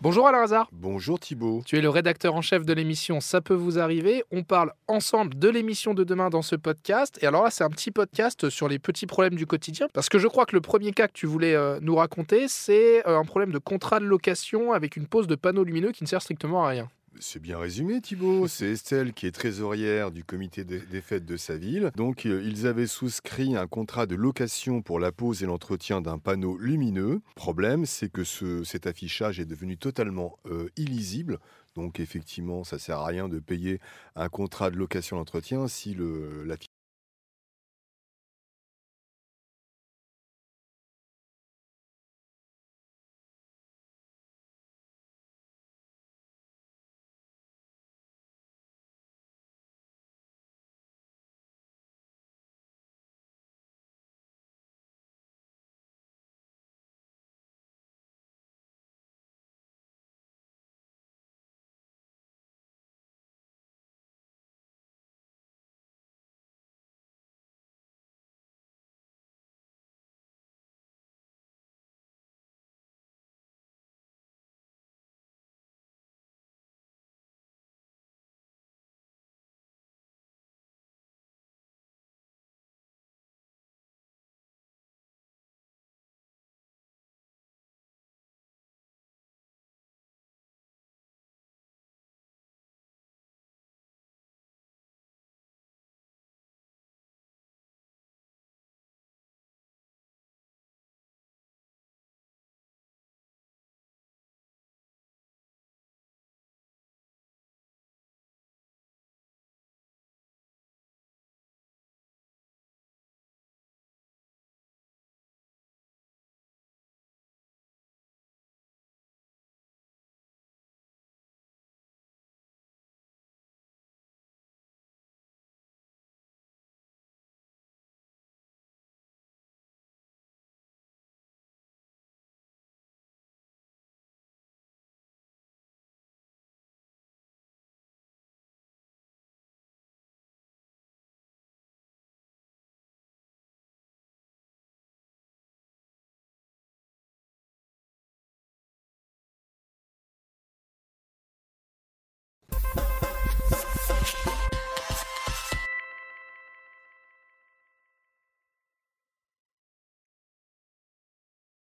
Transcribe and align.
Bonjour 0.00 0.28
Alain 0.28 0.42
Hazard. 0.42 0.68
Bonjour 0.70 1.18
Thibault. 1.18 1.62
Tu 1.66 1.76
es 1.76 1.80
le 1.80 1.88
rédacteur 1.88 2.36
en 2.36 2.40
chef 2.40 2.64
de 2.64 2.72
l'émission 2.72 3.18
Ça 3.18 3.40
peut 3.40 3.54
vous 3.54 3.80
arriver. 3.80 4.22
On 4.30 4.44
parle 4.44 4.72
ensemble 4.86 5.36
de 5.36 5.48
l'émission 5.48 5.92
de 5.92 6.04
demain 6.04 6.30
dans 6.30 6.40
ce 6.40 6.54
podcast. 6.54 7.18
Et 7.20 7.26
alors 7.26 7.42
là, 7.42 7.50
c'est 7.50 7.64
un 7.64 7.68
petit 7.68 7.90
podcast 7.90 8.48
sur 8.48 8.68
les 8.68 8.78
petits 8.78 9.06
problèmes 9.06 9.34
du 9.34 9.44
quotidien. 9.44 9.88
Parce 9.92 10.08
que 10.08 10.20
je 10.20 10.28
crois 10.28 10.46
que 10.46 10.54
le 10.54 10.60
premier 10.60 10.92
cas 10.92 11.08
que 11.08 11.14
tu 11.14 11.26
voulais 11.26 11.56
euh, 11.56 11.80
nous 11.82 11.96
raconter, 11.96 12.46
c'est 12.46 13.04
euh, 13.08 13.18
un 13.18 13.24
problème 13.24 13.50
de 13.50 13.58
contrat 13.58 13.98
de 13.98 14.04
location 14.04 14.72
avec 14.72 14.96
une 14.96 15.08
pose 15.08 15.26
de 15.26 15.34
panneaux 15.34 15.64
lumineux 15.64 15.90
qui 15.90 16.04
ne 16.04 16.08
sert 16.08 16.22
strictement 16.22 16.64
à 16.64 16.68
rien. 16.68 16.88
C'est 17.20 17.40
bien 17.40 17.58
résumé, 17.58 18.00
Thibault. 18.00 18.46
C'est 18.48 18.70
Estelle 18.72 19.12
qui 19.12 19.26
est 19.26 19.32
trésorière 19.32 20.10
du 20.10 20.24
comité 20.24 20.64
des 20.64 21.00
fêtes 21.00 21.24
de 21.24 21.36
sa 21.36 21.56
ville. 21.56 21.90
Donc, 21.96 22.26
euh, 22.26 22.42
ils 22.44 22.66
avaient 22.66 22.86
souscrit 22.86 23.56
un 23.56 23.66
contrat 23.66 24.06
de 24.06 24.14
location 24.14 24.82
pour 24.82 25.00
la 25.00 25.10
pose 25.10 25.42
et 25.42 25.46
l'entretien 25.46 26.00
d'un 26.00 26.18
panneau 26.18 26.56
lumineux. 26.58 27.20
Problème, 27.34 27.86
c'est 27.86 28.10
que 28.10 28.24
ce- 28.24 28.62
cet 28.64 28.86
affichage 28.86 29.40
est 29.40 29.46
devenu 29.46 29.76
totalement 29.76 30.38
euh, 30.46 30.68
illisible. 30.76 31.38
Donc, 31.74 31.98
effectivement, 32.00 32.62
ça 32.64 32.78
sert 32.78 32.98
à 32.98 33.06
rien 33.06 33.28
de 33.28 33.38
payer 33.38 33.80
un 34.16 34.28
contrat 34.28 34.70
de 34.70 34.76
location 34.76 35.16
d'entretien 35.16 35.66
si 35.68 35.94
le- 35.94 36.44
l'affichage 36.44 36.68